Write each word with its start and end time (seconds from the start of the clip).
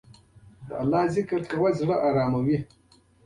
د 0.67 0.69
الله 0.81 1.03
ذکر، 1.15 1.39
د 1.49 1.53
زړه 1.79 1.95
ارام 2.07 2.33
دی. 2.45 2.57